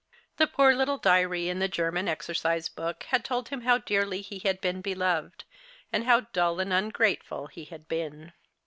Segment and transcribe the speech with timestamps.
[0.37, 4.39] The poor little diary in the German exercise book had told him how dearly he
[4.39, 5.43] had been beloved,
[5.93, 8.33] and how dull and ungrateful he liad been.